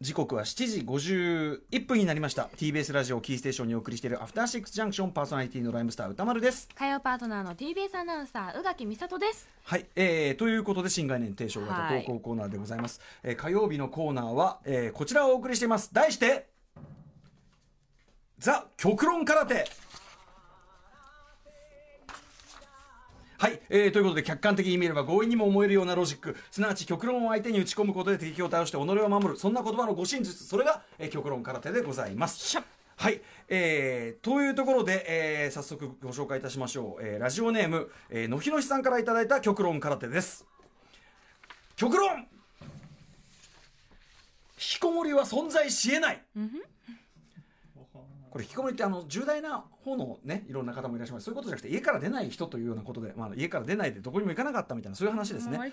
[0.00, 2.50] 時刻は7時51分になりました。
[2.56, 6.68] TBS ラジオキーステーションにお送りしているアフターシックスジャンクションパーソナリティのライムスター歌丸です。
[6.74, 9.48] 火曜パートナーの TBS アナウンサー宇垣美里です。
[9.64, 12.04] はい、えー、ということで新概念提唱型はい。
[12.04, 15.94] 投稿コーナーでございます、えー火曜日のコーナーは、えーこちらをお送りしています。
[15.94, 16.48] 題して
[18.38, 19.64] ザ・極論空手
[23.38, 26.36] はい、えー、ということで客観的に見れば強引にも思えるようなロジック。
[26.50, 29.36] すなわち極論を相手に打ち込むことで敵を倒して己を守る。
[29.36, 32.58] そんな言葉の護身術それが、えー極論空手でございます。
[32.98, 40.46] はい、えー、というところで、えー、早速ご紹介いたしましょう、えー、ラジオネーム、えー、のひのしさんからいただいた極論空手です。
[41.76, 42.08] 極論。
[42.18, 42.26] 引
[44.56, 46.22] きこもりは存在しえない、
[48.36, 51.24] これ引きこもりってあの重大な方のねいろんな方もいらっしゃいます。
[51.24, 55.72] そういうことじゃなくて家から出ない人というようなことで、まあ、家から出ないでどこにも行かなかったみたいなそういう話ですね、割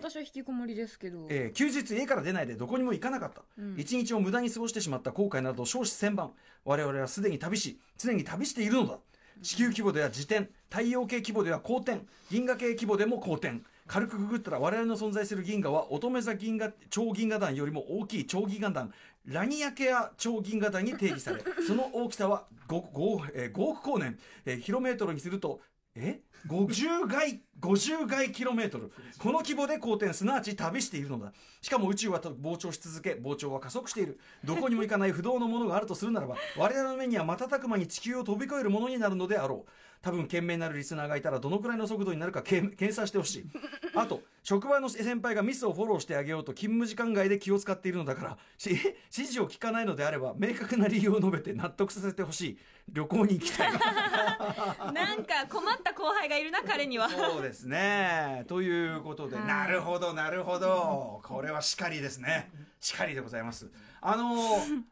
[0.00, 3.42] と私は引きこもりですけど、えー休日家から出ないでどこにも行かなかった、
[3.76, 6.30] 一日を無駄に過ごしてしまった後悔など少子千万
[6.64, 8.98] 我々はすでに旅し常に旅しているのだ。
[9.42, 18.92] 地球規模では自転太陽系規模では公転銀河系規模でも公転軽くくぐったら我々の存在する銀河は乙女座銀河超銀河団よりも大きい超銀河団
[19.26, 25.60] ラニアケア超銀河団に定義され その大きさは 5, 5, えー5億光年、えーキロメートルにすると
[25.96, 28.92] え？50外50外キロメートル。
[29.18, 31.32] この規模で公転すなわち旅しているのだ。
[31.62, 34.20] しかも宇宙は膨張し続け膨張は加速している。
[34.44, 39.70] どこにも行かない不動のものがあるとするならば我々の目には瞬く間に地球を飛び越えるものになるのであろう。
[40.04, 43.46] 多分賢明なるリスナーがいたらどのくらいの速度になるかけん計算してほしい。
[43.94, 52.58] あと職場の先輩がミスをフォローしてあげようと勤務時間外で気を使っているのだからし指示を聞かないのであれば明確な理由を述べて納得させてほしい
[52.92, 53.72] 旅行に行きたい。
[54.92, 57.08] なんか困った後輩がいるな彼には。
[57.08, 58.44] そうですね。
[58.48, 61.20] ということで、はいなるほど、なるほど。
[61.22, 62.50] これはしかりですね。
[62.80, 63.70] しかりでございます。
[64.00, 64.82] あのー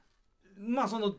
[0.59, 1.17] まあその、じ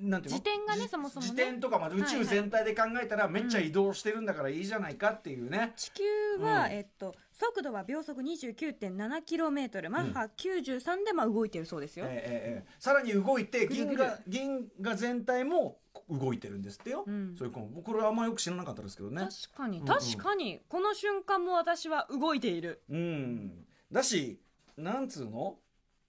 [0.00, 0.38] なんていうの？
[0.38, 1.32] 自転がねそもそもね。
[1.32, 5.72] 自転とか、まあ、宇宙全体で考えたらめっちゃ移動してるんだからいいじゃないかっていうね。
[5.76, 6.04] 地球
[6.40, 6.72] は、うん。
[6.72, 17.34] えっと、速度は秒速 29.7km マッハ93でまあ動いてるそうですよ、ええええさらに動いて銀河銀河全体も動いてるんですってよ、うん。
[17.36, 19.28] そういうここれはあんまよく知らなかったですけどね。
[19.50, 19.84] 確かにうん。
[19.84, 22.82] 確かに、この瞬間も私は動いている。
[22.88, 23.64] うん。
[23.90, 24.40] だし
[24.76, 25.56] なんつうの？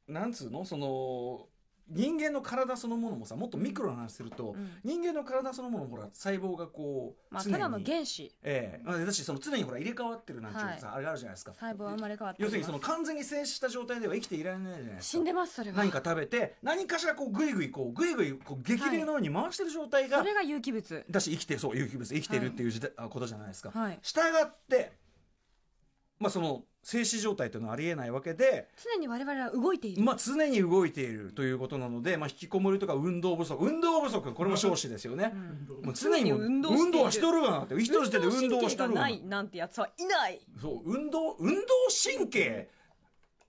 [0.08, 0.66] なんつうの？
[0.66, 1.48] その
[1.90, 4.72] 人間の体そのものもさもっとミクロな話すると、うん。
[4.84, 8.32] 人間の体そのものほら細胞がこう、常にまあただの原子。
[8.44, 8.82] ええ。
[8.84, 11.54] まあだしその常にほら入れ替わってるなんていうのさ、あれがあるじゃないですか。
[11.54, 15.18] 細胞は生まれ変わって要するにその完全に静止した状態では生きていられないじゃないですか。
[15.18, 15.78] 死んでますそれは。
[15.78, 21.06] 何か食べて何かしらこうグイグイこうグイグイこう激励のように回してる状態が、それが有機物。
[21.10, 22.14] だし生きてるそう有機物。
[22.14, 23.72] 生きてるっていう時代、あことじゃないですか。
[23.72, 24.00] はい。
[24.02, 24.94] したがって
[26.20, 33.64] まあその静止状態というのはありえないわけで、常に我々は動いている、まあ、常に動いているということなので、まあ、引きこもりとか運動不足。
[33.64, 35.34] 運動不足これも少子ですよね、
[35.82, 40.42] もう常にもう常に運動運動はしとるがなって生きとる時点で運動はしとるがな運動神経がないなんてやつはいない。
[40.62, 41.62] そう運動運動
[42.16, 42.70] 神経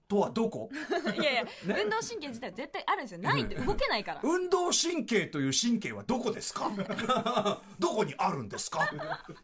[0.07, 0.71] とはどこ？
[1.19, 3.21] いやいや、 運動神経自体絶対あるんですよ。
[3.21, 4.21] ないって動けないから。
[4.23, 6.71] 運動神経という神経はどこですか？
[7.79, 8.81] どこにあるんですか？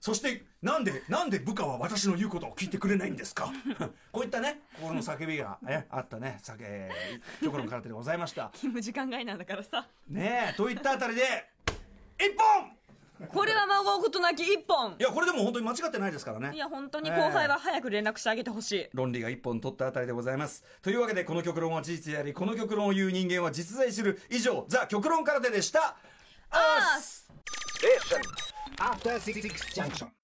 [0.01, 3.51] そしてなんでなんで部下は私の言うことを聞いてくれないんですか？
[4.13, 6.91] こういったね心の叫びが、ね、あったね酒
[7.43, 8.51] 極論空手でございました。
[8.55, 9.87] 勤務時間外なんだからさ。
[10.09, 11.23] ねえといったあたりで
[12.19, 12.70] 一本
[13.29, 14.97] これは孫うことなき一本。
[14.99, 16.53] いやこれでも本当に間違ってないですからね。
[16.55, 20.65] いや本当に後輩は早く連絡してあげてほしい、論理が一本取ったあたりでございます。
[20.83, 24.21] というわけでこの極論は事実でありこの極論を言う人間は実在する。
[24.31, 25.97] 以上ザ極論空手でした。
[26.51, 27.31] あー
[28.79, 29.41] After Six
[29.75, 30.11] Junction.